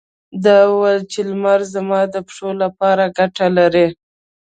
ده 0.43 0.55
وويل 0.71 1.01
چې 1.11 1.19
لمر 1.29 1.59
زما 1.75 1.99
د 2.13 2.15
پښې 2.27 2.49
لپاره 2.63 3.03
ګټه 3.17 3.47
لري. 3.57 3.87